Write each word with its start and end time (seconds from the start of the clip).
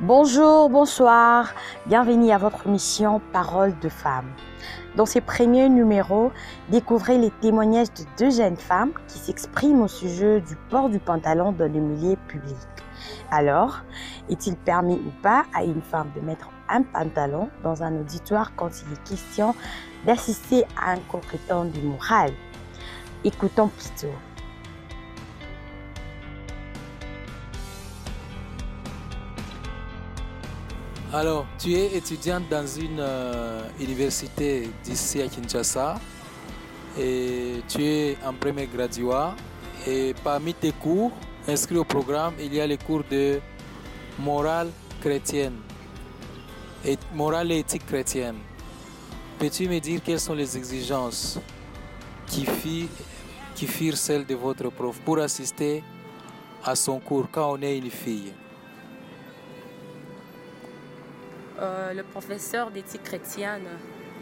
Bonjour, 0.00 0.70
bonsoir, 0.70 1.52
bienvenue 1.86 2.30
à 2.30 2.38
votre 2.38 2.68
émission 2.68 3.20
Parole 3.32 3.76
de 3.80 3.88
femmes. 3.88 4.30
Dans 4.94 5.06
ces 5.06 5.20
premiers 5.20 5.68
numéros, 5.68 6.30
découvrez 6.68 7.18
les 7.18 7.32
témoignages 7.32 7.92
de 7.94 8.04
deux 8.16 8.30
jeunes 8.30 8.56
femmes 8.56 8.92
qui 9.08 9.18
s'expriment 9.18 9.82
au 9.82 9.88
sujet 9.88 10.40
du 10.40 10.54
port 10.70 10.88
du 10.88 11.00
pantalon 11.00 11.50
dans 11.50 11.64
le 11.64 11.80
milieu 11.80 12.14
public. 12.28 12.56
Alors, 13.32 13.80
est-il 14.30 14.54
permis 14.56 15.00
ou 15.04 15.10
pas 15.20 15.42
à 15.52 15.64
une 15.64 15.82
femme 15.82 16.12
de 16.14 16.20
mettre 16.20 16.48
un 16.68 16.84
pantalon 16.84 17.50
dans 17.64 17.82
un 17.82 17.98
auditoire 17.98 18.52
quand 18.54 18.70
il 18.80 18.92
est 18.92 19.02
question 19.02 19.52
d'assister 20.06 20.64
à 20.80 20.92
un 20.92 21.00
concrétant 21.08 21.64
du 21.64 21.80
moral? 21.80 22.30
Écoutons 23.24 23.66
plutôt. 23.66 24.14
Alors, 31.10 31.46
tu 31.58 31.72
es 31.72 31.96
étudiante 31.96 32.50
dans 32.50 32.66
une 32.66 33.00
euh, 33.00 33.62
université 33.80 34.68
d'ici 34.84 35.22
à 35.22 35.26
Kinshasa 35.26 35.98
et 37.00 37.62
tu 37.66 37.82
es 37.82 38.18
en 38.26 38.34
premier 38.34 38.66
graduat 38.66 39.34
et 39.86 40.14
parmi 40.22 40.52
tes 40.52 40.72
cours 40.72 41.12
inscrits 41.48 41.78
au 41.78 41.84
programme, 41.84 42.34
il 42.38 42.52
y 42.52 42.60
a 42.60 42.66
les 42.66 42.76
cours 42.76 43.04
de 43.10 43.40
morale 44.18 44.68
chrétienne 45.00 45.54
et 46.84 46.98
morale 47.14 47.52
et 47.52 47.60
éthique 47.60 47.86
chrétienne. 47.86 48.36
Peux-tu 49.38 49.66
me 49.66 49.78
dire 49.78 50.02
quelles 50.04 50.20
sont 50.20 50.34
les 50.34 50.58
exigences 50.58 51.40
qui, 52.26 52.44
fit, 52.44 52.88
qui 53.54 53.66
firent 53.66 53.96
celles 53.96 54.26
de 54.26 54.34
votre 54.34 54.68
prof 54.68 55.00
pour 55.06 55.20
assister 55.20 55.82
à 56.62 56.74
son 56.74 57.00
cours 57.00 57.28
quand 57.32 57.52
on 57.52 57.62
est 57.62 57.78
une 57.78 57.90
fille? 57.90 58.34
Euh, 61.60 61.92
le 61.92 62.04
professeur 62.04 62.70
d'éthique 62.70 63.02
chrétienne 63.02 63.66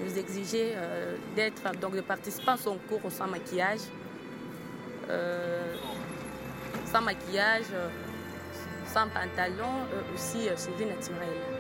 nous 0.01 0.19
exigeait 0.19 0.73
euh, 0.75 1.17
d'être, 1.35 1.71
donc 1.81 1.95
de 1.95 2.01
participer 2.01 2.53
à 2.53 2.57
son 2.57 2.79
cours 2.89 3.11
sans 3.11 3.27
maquillage, 3.27 3.81
euh, 5.11 5.75
sans 6.91 7.03
maquillage, 7.03 7.67
sans 8.87 9.09
pantalon, 9.09 9.85
aussi 10.15 10.45
cheveux 10.49 10.89
naturels. 10.89 11.56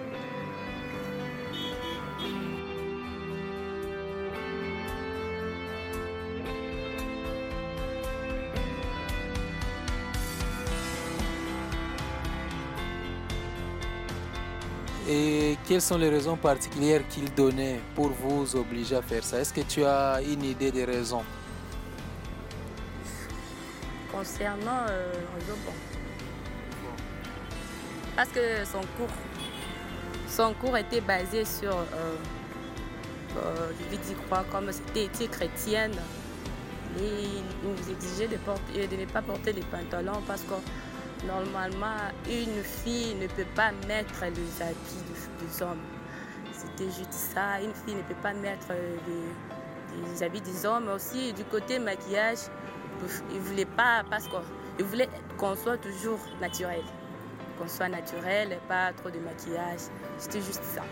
Et 15.09 15.57
quelles 15.69 15.83
sont 15.83 15.99
les 15.99 16.09
raisons 16.09 16.37
particulières 16.37 17.07
qu'il 17.09 17.33
donnait 17.33 17.79
pour 17.95 18.09
vous 18.09 18.57
obliger 18.57 18.97
à 18.97 19.03
faire 19.03 19.23
ça? 19.23 19.39
Est-ce 19.39 19.55
que 19.55 19.61
tu 19.61 19.85
as 19.85 20.21
une 20.21 20.45
idée 20.45 20.73
des 20.73 20.85
raisons? 20.85 21.23
Concernant 24.11 24.87
euh, 24.91 25.13
bon. 25.65 25.73
Parce 28.17 28.31
que 28.31 28.65
son 28.65 28.81
cours, 28.97 29.15
son 30.29 30.55
cours 30.55 30.77
était 30.77 31.03
basé 31.03 31.45
sur, 31.45 31.77
euh, 31.77 32.17
euh, 33.37 33.70
je 33.93 33.97
dire 33.97 34.17
quoi, 34.29 34.45
comme 34.51 34.73
c'était 34.73 35.29
chrétienne, 35.29 35.93
il 36.98 37.42
nous 37.63 37.92
exigeait 37.92 38.27
de, 38.27 38.86
de 38.86 38.97
ne 38.97 39.07
pas 39.07 39.23
porter 39.23 39.53
des 39.53 39.61
pantalons 39.61 40.23
parce 40.27 40.42
que 40.42 40.55
Normalement, 41.25 41.97
une 42.29 42.63
fille 42.63 43.15
ne 43.15 43.27
peut 43.27 43.47
pas 43.55 43.73
mettre 43.89 44.25
les 44.25 44.63
habits 44.63 45.05
des 45.41 45.63
hommes. 45.63 45.81
C'était 46.53 46.91
juste 46.91 47.13
ça. 47.13 47.61
Une 47.61 47.73
fille 47.75 47.95
ne 47.95 48.03
peut 48.03 48.21
pas 48.23 48.35
mettre 48.35 48.69
les, 48.73 50.23
habits 50.23 50.41
des 50.43 50.67
hommes. 50.67 50.89
Aussi, 50.89 51.33
du 51.33 51.45
côté 51.45 51.79
maquillage, 51.79 52.39
il 53.31 53.37
ne 53.37 53.41
voulait 53.41 53.65
pas, 53.65 54.05
parce 54.11 54.29
qu'il 54.29 54.85
voulait 54.85 55.09
qu'on 55.39 55.55
soit 55.55 55.79
toujours 55.79 56.21
naturel. 56.41 56.83
Qu'on 57.59 57.69
soit 57.69 57.89
naturel, 57.89 58.59
pas 58.69 58.93
trop 58.93 59.11
de 59.11 59.19
maquillage. 59.19 59.81
C'était 60.19 60.43
juste 60.43 60.65
ça. 60.65 60.83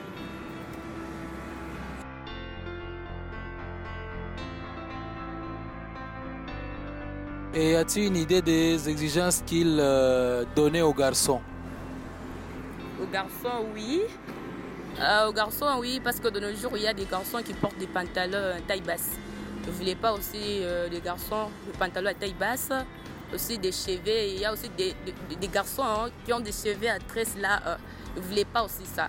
Et 7.56 7.76
as-tu 7.76 8.06
une 8.06 8.16
idée 8.16 8.42
des 8.42 8.88
exigences 8.88 9.40
qu'il 9.46 9.78
euh, 9.80 10.44
donnait 10.56 10.82
aux 10.82 10.92
garçons? 10.92 11.40
Aux 13.00 13.06
garçons, 13.06 13.66
oui. 13.72 14.02
Euh, 15.00 15.28
aux 15.28 15.32
garçons, 15.32 15.66
oui, 15.78 16.00
parce 16.02 16.18
que 16.18 16.26
de 16.26 16.40
nos 16.40 16.52
jours, 16.52 16.72
il 16.74 16.82
y 16.82 16.88
a 16.88 16.92
des 16.92 17.04
garçons 17.04 17.40
qui 17.44 17.54
portent 17.54 17.78
des 17.78 17.86
pantalons 17.86 18.60
taille 18.66 18.80
basse. 18.80 19.12
Je 19.62 19.70
ne 19.70 19.72
voulais 19.72 19.94
pas 19.94 20.12
aussi 20.12 20.62
euh, 20.62 20.88
des 20.88 21.00
garçons, 21.00 21.48
des 21.64 21.78
pantalons 21.78 22.10
à 22.10 22.14
taille 22.14 22.34
basse, 22.34 22.70
aussi 23.32 23.56
des 23.56 23.70
cheveux. 23.70 24.34
Il 24.34 24.40
y 24.40 24.44
a 24.44 24.52
aussi 24.52 24.68
des, 24.76 24.92
garçons 25.46 25.84
hein, 25.84 26.10
qui 26.24 26.32
ont 26.32 26.40
des 26.40 26.50
cheveux 26.50 26.88
à 26.88 26.98
tresse 26.98 27.36
là. 27.40 27.78
je 28.16 28.20
ne 28.20 28.26
voulais 28.26 28.46
pas 28.46 28.64
aussi 28.64 28.84
ça. 28.84 29.08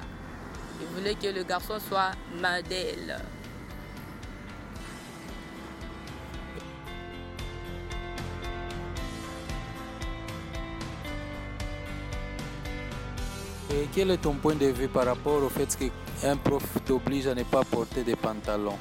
Je 0.79 0.85
voulais 0.95 1.15
que 1.15 1.35
le 1.35 1.43
garçon 1.43 1.79
soit 1.79 2.11
modèle. 2.35 3.17
Et 13.71 13.87
quel 13.93 14.11
est 14.11 14.17
ton 14.17 14.33
point 14.33 14.55
de 14.55 14.67
vue 14.67 14.87
par 14.87 15.05
rapport 15.05 15.41
au 15.41 15.49
fait 15.49 15.75
qu'un 15.75 16.37
prof 16.37 16.63
t'oblige 16.85 17.27
à 17.27 17.33
ne 17.33 17.43
pas 17.43 17.63
porter 17.63 18.03
des 18.03 18.15
pantalons? 18.15 18.77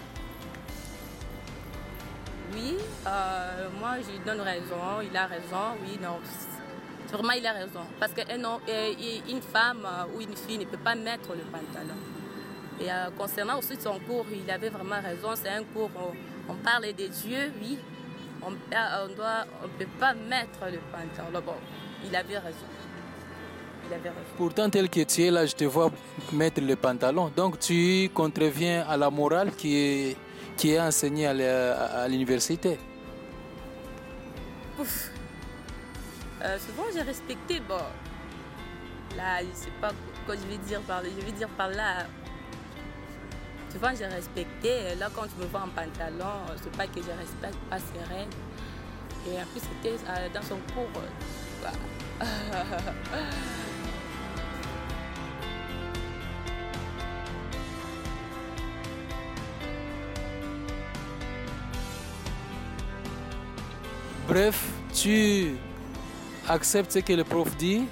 Oui, 2.52 2.76
euh, 3.06 3.68
moi 3.80 3.96
je 4.02 4.12
lui 4.12 4.18
donne 4.24 4.42
raison, 4.42 5.00
il 5.02 5.16
a 5.16 5.26
raison, 5.26 5.76
oui, 5.82 5.98
non. 6.02 6.18
Sûrement 7.08 7.32
il 7.32 7.46
a 7.46 7.52
raison. 7.52 7.80
Parce 7.98 8.12
qu'une 8.12 8.44
euh, 8.44 9.40
femme 9.52 9.86
ou 10.14 10.20
une 10.20 10.36
fille 10.36 10.58
ne 10.58 10.64
peut 10.66 10.76
pas 10.76 10.94
mettre 10.94 11.30
le 11.30 11.42
pantalon. 11.50 11.96
Et 12.78 12.92
euh, 12.92 13.10
concernant 13.16 13.58
aussi 13.58 13.80
son 13.80 13.98
cours, 14.00 14.26
il 14.32 14.50
avait 14.50 14.68
vraiment 14.68 15.00
raison. 15.00 15.30
C'est 15.34 15.48
un 15.48 15.64
cours 15.64 15.90
où 15.96 16.14
on 16.48 16.54
parle 16.56 16.92
des 16.92 17.08
dieux, 17.08 17.52
oui. 17.60 17.78
On 18.42 18.50
ne 18.50 18.56
on 18.56 19.68
peut 19.78 19.86
pas 19.98 20.12
mettre 20.12 20.60
le 20.70 20.78
pantalon. 20.92 21.42
Bon, 21.44 21.54
il 22.04 22.14
avait 22.14 22.38
raison. 22.38 22.66
Pourtant, 24.36 24.68
tel 24.70 24.88
que 24.88 25.00
tu 25.00 25.22
es 25.22 25.30
là, 25.30 25.46
je 25.46 25.54
te 25.54 25.64
vois 25.64 25.90
mettre 26.32 26.60
le 26.60 26.76
pantalon. 26.76 27.30
Donc, 27.34 27.58
tu 27.58 28.10
contreviens 28.12 28.84
à 28.88 28.96
la 28.96 29.10
morale 29.10 29.52
qui 29.56 29.76
est, 29.76 30.16
qui 30.56 30.72
est 30.72 30.80
enseignée 30.80 31.26
à 31.26 32.08
l'université. 32.08 32.78
Euh, 36.44 36.58
souvent, 36.58 36.84
j'ai 36.92 37.02
respecté. 37.02 37.60
Bon, 37.60 37.80
là, 39.16 39.40
je 39.40 39.54
sais 39.54 39.72
pas 39.80 39.92
quoi 40.26 40.34
je 40.36 40.42
vais 40.50 40.58
dire 40.58 40.80
par 40.82 41.02
là. 41.02 41.08
Je 41.18 41.24
vais 41.24 41.32
dire 41.32 41.48
par 41.50 41.68
là. 41.68 42.06
Souvent, 43.70 43.90
j'ai 43.96 44.06
respecté. 44.06 44.94
Là, 44.98 45.08
quand 45.14 45.22
tu 45.22 45.36
me 45.40 45.46
vois 45.46 45.62
en 45.62 45.68
pantalon, 45.68 46.44
c'est 46.62 46.76
pas 46.76 46.86
que 46.86 47.00
je 47.00 47.10
respecte 47.18 47.58
pas 47.70 47.78
ses. 47.78 47.94
Et 49.26 49.38
en 49.38 49.46
plus, 49.46 49.60
c'était 49.60 49.96
euh, 50.06 50.28
dans 50.34 50.42
son 50.42 50.58
cours. 50.74 50.90
Bref, 64.34 64.68
tu 64.92 65.54
acceptes 66.48 66.90
ce 66.90 66.98
que 66.98 67.12
le 67.12 67.22
prof 67.22 67.56
dit, 67.56 67.84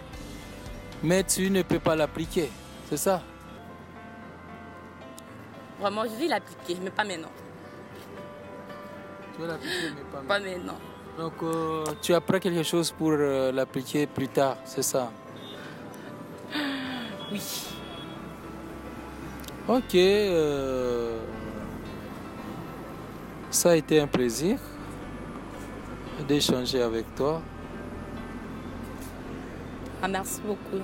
mais 1.01 1.23
tu 1.23 1.49
ne 1.49 1.63
peux 1.63 1.79
pas 1.79 1.95
l'appliquer. 1.95 2.51
C'est 2.91 2.97
ça? 2.97 3.23
Vraiment, 5.79 6.03
je 6.03 6.21
vais 6.21 6.27
l'appliquer, 6.27 6.81
mais 6.83 6.91
pas 6.91 7.05
maintenant. 7.05 7.31
Tu 9.37 9.41
vas 9.41 9.47
l'appliquer, 9.47 9.93
mais 9.95 10.03
pas, 10.11 10.21
pas 10.27 10.41
maintenant. 10.41 10.79
Donc, 11.17 11.35
euh, 11.45 11.85
tu 12.03 12.13
apprends 12.13 12.41
quelque 12.41 12.65
chose 12.65 12.91
pour 12.91 13.13
euh, 13.13 13.53
l'appliquer 13.53 14.09
plus 14.09 14.27
tard, 14.27 14.57
c'est 14.65 14.83
ça? 14.83 15.13
Oui. 17.31 17.41
Ok. 19.69 19.95
Euh, 19.95 21.21
ça 23.49 23.71
a 23.71 23.77
été 23.77 24.01
un 24.01 24.09
plaisir 24.09 24.59
d'échanger 26.25 26.83
avec 26.83 27.15
toi. 27.15 27.43
Ah, 30.03 30.09
merci 30.09 30.41
beaucoup. 30.45 30.83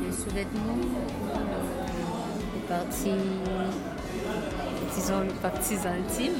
Les 0.00 0.12
sous-vêtements 0.12 0.78
parties, 2.68 3.10
disons, 4.94 5.20
les 5.22 5.34
parties 5.42 5.74
intimes. 5.74 6.32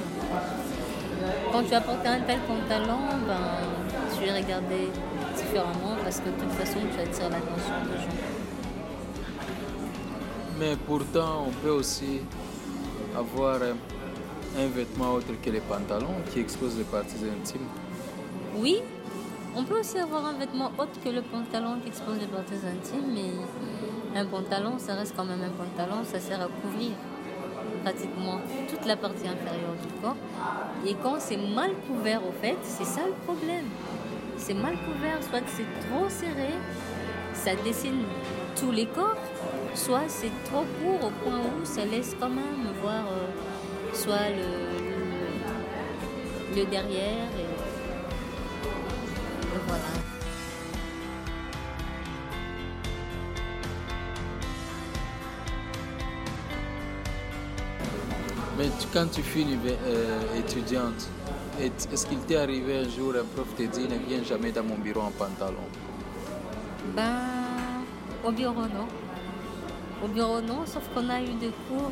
Quand 1.51 1.63
tu 1.65 1.75
as 1.75 1.81
porté 1.81 2.09
un 2.09 2.21
tel 2.21 2.39
pantalon, 2.41 2.99
ben, 3.27 3.78
tu 4.19 4.29
es 4.29 4.33
regardé 4.33 4.89
différemment 5.37 5.97
parce 6.03 6.21
que 6.21 6.27
de 6.27 6.35
toute 6.35 6.53
façon, 6.53 6.79
tu 6.93 7.01
attires 7.01 7.31
l'attention 7.31 7.75
des 7.87 7.99
gens. 8.03 8.19
Mais 10.59 10.77
pourtant, 10.87 11.47
on 11.47 11.51
peut 11.63 11.71
aussi 11.71 12.21
avoir 13.17 13.63
un, 13.63 13.77
un 14.61 14.67
vêtement 14.69 15.13
autre 15.15 15.33
que 15.43 15.51
les 15.51 15.61
pantalons 15.61 16.17
qui 16.33 16.41
expose 16.41 16.77
les 16.77 16.85
parties 16.85 17.17
intimes. 17.17 17.69
Oui, 18.57 18.83
on 19.55 19.63
peut 19.65 19.79
aussi 19.79 19.99
avoir 19.99 20.27
un 20.27 20.35
vêtement 20.35 20.73
autre 20.79 21.01
que 21.03 21.09
le 21.11 21.23
pantalon 21.23 21.79
qui 21.81 21.89
expose 21.89 22.19
les 22.19 22.27
parties 22.27 22.55
intimes, 22.55 23.13
mais 23.15 24.19
un 24.19 24.27
pantalon, 24.27 24.79
ça 24.79 24.95
reste 24.95 25.15
quand 25.17 25.25
même 25.25 25.43
un 25.43 25.51
pantalon, 25.51 26.03
ça 26.05 26.19
sert 26.19 26.41
à 26.41 26.49
couvrir 26.49 26.91
pratiquement 27.85 28.41
toute 28.69 28.85
la 28.87 28.97
partie 28.97 29.29
inférieure 29.29 29.77
du 29.81 30.03
corps. 30.03 30.17
Et 30.87 30.95
quand 31.03 31.17
c'est 31.19 31.37
mal 31.37 31.71
couvert, 31.87 32.21
au 32.27 32.33
fait, 32.43 32.57
c'est 32.63 32.85
ça 32.85 33.03
le 33.07 33.15
problème. 33.25 33.67
C'est 34.39 34.55
mal 34.55 34.77
couvert, 34.79 35.23
soit 35.29 35.43
c'est 35.47 35.67
trop 35.89 36.09
serré, 36.09 36.55
ça 37.35 37.51
dessine 37.65 38.05
tous 38.59 38.71
les 38.71 38.87
corps, 38.87 39.17
soit 39.75 40.09
c'est 40.09 40.31
trop 40.45 40.65
court 40.81 41.09
au 41.09 41.11
point 41.23 41.41
où 41.41 41.65
ça 41.65 41.85
laisse 41.85 42.17
quand 42.19 42.31
même 42.31 42.73
voir 42.81 43.05
euh, 43.11 43.27
soit 43.93 44.31
le, 44.31 44.47
le, 46.57 46.65
derrière 46.67 47.29
et, 47.39 47.47
voilà. 49.67 49.83
Mais 58.57 58.69
quand 58.93 59.07
tu 59.13 59.23
finis 59.23 59.59
euh, 59.67 60.39
étudiante, 60.39 61.09
est-ce 61.61 62.07
qu'il 62.07 62.19
t'est 62.19 62.37
arrivé 62.37 62.79
un 62.79 62.89
jour, 62.89 63.15
un 63.15 63.25
prof 63.25 63.49
te 63.57 63.63
dit 63.63 63.89
ne 63.89 63.99
viens 64.09 64.23
jamais 64.23 64.53
dans 64.53 64.63
mon 64.63 64.77
bureau 64.77 65.01
en 65.01 65.11
pantalon? 65.11 65.67
Ben, 66.95 67.83
au 68.25 68.31
bureau, 68.31 68.63
non. 68.63 68.87
Au 70.05 70.09
bureau, 70.09 70.41
non, 70.41 70.65
sauf 70.67 70.89
qu'on 70.95 71.09
a 71.09 71.21
eu 71.21 71.35
des 71.41 71.53
cours 71.69 71.91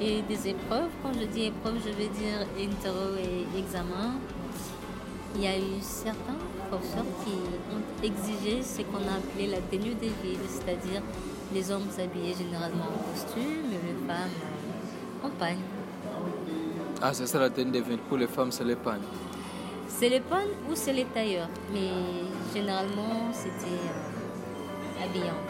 et 0.00 0.22
des 0.22 0.48
épreuves. 0.48 0.90
Quand 1.02 1.12
je 1.18 1.26
dis 1.26 1.44
épreuves, 1.44 1.78
je 1.84 1.90
vais 1.90 2.08
dire 2.08 2.46
interro 2.58 3.16
et 3.16 3.58
examen. 3.58 4.14
Il 5.36 5.42
y 5.42 5.46
a 5.46 5.56
eu 5.56 5.80
certains 5.80 6.36
professeurs 6.68 7.04
qui 7.24 7.32
ont 7.72 8.04
exigé 8.04 8.62
ce 8.62 8.82
qu'on 8.82 8.98
a 8.98 9.16
appelé 9.16 9.46
la 9.46 9.58
tenue 9.58 9.94
des 9.94 10.12
villes, 10.22 10.46
c'est-à-dire 10.48 11.00
les 11.54 11.70
hommes 11.70 11.88
s'habillaient 11.90 12.34
généralement 12.36 12.84
en 12.84 13.12
costume 13.12 13.70
et 13.70 13.86
les 13.86 14.06
femmes 14.06 14.30
en 15.22 15.30
pagne. 15.30 15.58
Ah, 17.02 17.12
c'est 17.12 17.26
ça 17.26 17.38
la 17.40 17.50
tenue 17.50 17.70
des 17.72 17.80
villes. 17.80 17.98
Pour 18.08 18.16
les 18.16 18.26
femmes, 18.28 18.52
c'est 18.52 18.64
les 18.64 18.76
pagnes. 18.76 19.02
C'est 19.88 20.08
les 20.08 20.20
pagnes 20.20 20.54
ou 20.70 20.74
c'est 20.74 20.92
les 20.92 21.04
tailleurs, 21.04 21.48
mais 21.72 21.90
généralement 22.54 23.30
c'était 23.32 23.66
euh, 23.90 25.04
habillé 25.04 25.30
en. 25.30 25.42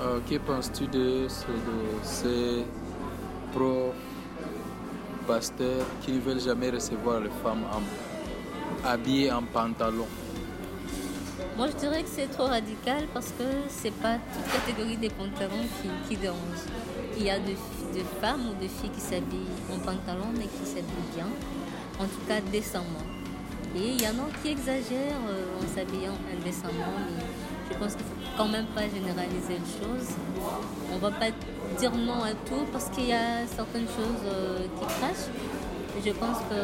Euh, 0.00 0.18
que 0.28 0.36
penses-tu 0.38 0.86
de, 0.88 1.26
ce- 1.28 1.46
de 1.46 1.78
ces 2.02 2.64
profs, 3.52 3.94
pasteurs 5.26 5.86
qui 6.02 6.12
ne 6.12 6.20
veulent 6.20 6.40
jamais 6.40 6.70
recevoir 6.70 7.20
les 7.20 7.30
femmes 7.42 7.64
en- 7.72 8.86
habillées 8.88 9.32
en 9.32 9.42
pantalon? 9.42 10.06
Moi, 11.56 11.68
je 11.68 11.76
dirais 11.76 12.02
que 12.02 12.08
c'est 12.08 12.26
trop 12.26 12.46
radical 12.46 13.04
parce 13.14 13.28
que 13.28 13.44
c'est 13.68 13.94
pas 13.94 14.16
toute 14.32 14.52
catégorie 14.52 14.96
des 14.96 15.08
pantalons 15.10 15.64
qui, 15.80 15.88
qui 16.08 16.16
dérange. 16.20 16.62
Il 17.16 17.22
y 17.22 17.30
a 17.30 17.38
de, 17.38 17.52
de 17.52 18.04
femmes 18.20 18.48
ou 18.50 18.60
de 18.60 18.66
filles 18.66 18.90
qui 18.90 19.00
s'habillent 19.00 19.54
en 19.72 19.78
pantalon 19.78 20.30
mais 20.36 20.46
qui 20.46 20.66
s'habillent 20.66 21.12
bien, 21.14 21.28
en 22.00 22.04
tout 22.06 22.26
cas 22.26 22.40
décemment. 22.50 23.06
Et 23.76 23.90
il 23.90 24.02
y 24.02 24.06
en 24.06 24.10
a 24.10 24.26
qui 24.42 24.50
exagèrent 24.50 25.24
euh, 25.28 25.62
en 25.62 25.66
s'habillant 25.74 26.18
indécemment, 26.32 26.90
mais 27.06 27.24
je 27.70 27.78
pense 27.78 27.94
qu'il 27.94 28.04
faut 28.04 28.36
quand 28.36 28.48
même 28.48 28.66
pas 28.66 28.82
généraliser 28.82 29.58
les 29.62 29.72
choses. 29.78 30.08
On 30.92 30.98
va 30.98 31.12
pas 31.12 31.30
dire 31.78 31.92
non 31.92 32.22
à 32.24 32.32
tout 32.46 32.66
parce 32.72 32.88
qu'il 32.90 33.06
y 33.06 33.12
a 33.12 33.46
certaines 33.46 33.86
choses 33.86 34.24
euh, 34.26 34.66
qui 34.78 34.86
crachent. 34.86 35.30
Je 36.04 36.10
pense 36.10 36.38
que 36.50 36.58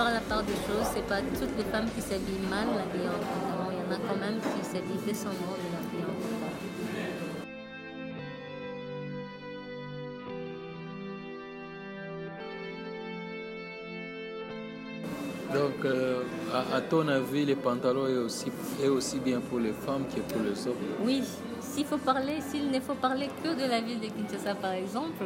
faire 0.00 0.14
la 0.14 0.20
part 0.20 0.42
des 0.42 0.54
choses. 0.66 0.86
C'est 0.94 1.06
pas 1.06 1.20
toutes 1.20 1.56
les 1.56 1.64
femmes 1.64 1.88
qui 1.94 2.00
s'habillent 2.00 2.48
mal 2.48 2.68
habillées 2.68 3.08
en. 3.08 3.70
Il 3.70 3.76
y 3.76 3.82
en 3.86 3.92
a 3.92 3.98
quand 4.08 4.18
même 4.18 4.38
qui 4.40 4.64
s'habillent 4.64 5.04
décemment 5.06 5.54
de 5.62 5.66
l'habiller 5.72 6.04
en 6.04 6.16
pantalon. 6.20 6.48
Donc, 15.52 15.84
euh, 15.84 16.22
à, 16.54 16.76
à 16.76 16.80
ton 16.80 17.08
avis, 17.08 17.44
les 17.44 17.56
pantalons 17.56 18.06
est 18.06 18.16
aussi, 18.16 18.52
est 18.82 18.88
aussi 18.88 19.18
bien 19.18 19.40
pour 19.40 19.58
les 19.58 19.72
femmes 19.72 20.04
que 20.06 20.20
pour 20.20 20.42
les 20.42 20.66
hommes? 20.66 20.76
Oui, 21.04 21.24
s'il 21.60 21.84
faut 21.84 21.98
parler, 21.98 22.40
s'il 22.40 22.70
ne 22.70 22.78
faut 22.78 22.94
parler 22.94 23.28
que 23.42 23.48
de 23.60 23.68
la 23.68 23.80
ville 23.80 23.98
de 23.98 24.06
Kinshasa 24.06 24.54
par 24.54 24.72
exemple, 24.72 25.24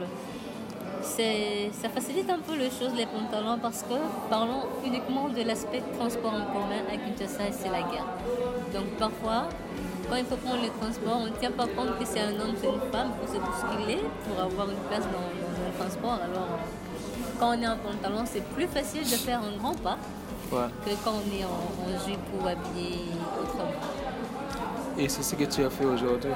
ça 1.05 1.89
facilite 1.89 2.29
un 2.31 2.39
peu 2.39 2.57
les 2.57 2.71
choses, 2.71 2.95
les 2.97 3.07
pantalons, 3.07 3.59
parce 3.61 3.83
que 3.83 3.95
parlons 4.31 4.63
uniquement 4.85 5.29
de 5.29 5.43
l'aspect 5.43 5.83
transport 5.99 6.33
en 6.33 6.45
commun 6.53 6.83
à 6.93 6.97
Kinshasa 6.97 7.49
et 7.49 7.53
c'est 7.53 7.69
la 7.71 7.83
guerre. 7.83 8.07
Donc 8.73 8.87
parfois, 8.99 9.49
quand 10.09 10.17
il 10.17 10.25
faut 10.25 10.37
prendre 10.37 10.63
les 10.63 10.71
transports, 10.71 11.19
on 11.23 11.27
ne 11.27 11.31
tient 11.31 11.51
pas 11.51 11.67
compte 11.67 11.99
que 11.99 12.05
c'est 12.05 12.21
un 12.21 12.33
homme, 12.41 12.55
c'est 12.61 12.69
une 12.69 12.93
femme, 12.93 13.11
pour 13.19 13.29
se 13.29 13.39
bousculer, 13.39 14.01
pour 14.27 14.43
avoir 14.43 14.69
une 14.71 14.83
place 14.89 15.05
dans, 15.05 15.29
dans 15.43 15.57
un 15.69 15.73
transport. 15.79 16.19
Alors, 16.23 16.49
quand 17.39 17.51
on 17.57 17.63
est 17.63 17.67
en 17.69 17.77
pantalon, 17.77 18.25
c'est 18.27 18.45
plus 18.55 18.67
facile 18.67 19.03
de 19.03 19.17
faire 19.17 19.41
un 19.41 19.57
grand 19.59 19.75
pas 19.75 19.99
Ouais. 20.53 20.61
que 20.85 20.91
quand 21.03 21.15
on 21.15 21.37
est 21.37 21.43
en, 21.43 21.49
en 21.49 22.07
jupe 22.07 22.21
ou 22.39 22.47
habillé 22.47 22.99
autrement. 23.43 23.73
Et 24.99 25.09
c'est 25.09 25.23
ce 25.23 25.35
que 25.35 25.45
tu 25.45 25.65
as 25.65 25.71
fait 25.71 25.87
aujourd'hui? 25.87 26.31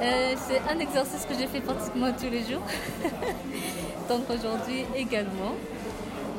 Euh, 0.00 0.34
c'est 0.46 0.60
un 0.70 0.78
exercice 0.78 1.24
que 1.24 1.34
j'ai 1.38 1.46
fait 1.46 1.60
pratiquement 1.60 2.12
tous 2.12 2.30
les 2.30 2.40
jours. 2.40 2.62
Donc 4.08 4.28
aujourd'hui 4.30 4.84
également. 4.94 5.54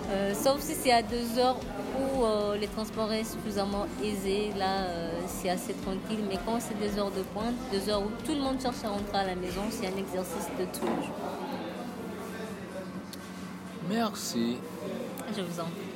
Euh, 0.10 0.34
sauf 0.34 0.62
si 0.62 0.74
c'est 0.74 0.92
à 0.92 1.02
deux 1.02 1.38
heures 1.40 1.58
où 2.00 2.24
euh, 2.24 2.56
les 2.56 2.68
transports 2.68 3.12
est 3.12 3.26
suffisamment 3.26 3.88
aisés, 4.04 4.52
là 4.58 4.86
c'est 5.28 5.50
assez 5.50 5.74
tranquille. 5.74 6.24
Mais 6.30 6.38
quand 6.46 6.60
c'est 6.60 6.80
des 6.80 6.98
heures 7.00 7.12
de 7.12 7.24
pointe, 7.34 7.56
deux 7.72 7.90
heures 7.90 8.02
où 8.02 8.12
tout 8.26 8.34
le 8.34 8.42
monde 8.42 8.62
cherche 8.62 8.84
à 8.86 8.90
rentrer 8.90 9.18
à 9.18 9.26
la 9.26 9.36
maison, 9.36 9.62
c'est 9.70 9.88
un 9.88 9.98
exercice 9.98 10.48
de 10.60 10.66
tous 10.66 10.86
les 10.86 11.06
jours. 11.06 11.16
Merci. 13.90 14.58
Je 15.36 15.42
vous 15.42 15.60
en 15.60 15.66
prie. 15.66 15.87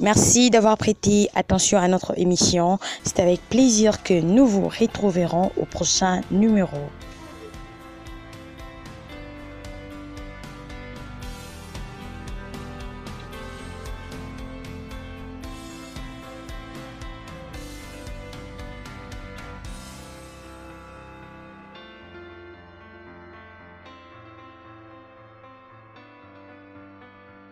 Merci 0.00 0.50
d'avoir 0.50 0.76
prêté 0.76 1.28
attention 1.36 1.78
à 1.78 1.86
notre 1.86 2.18
émission. 2.18 2.78
C'est 3.04 3.20
avec 3.20 3.40
plaisir 3.48 4.02
que 4.02 4.20
nous 4.20 4.44
vous 4.44 4.68
retrouverons 4.68 5.52
au 5.56 5.64
prochain 5.66 6.20
numéro. 6.32 6.78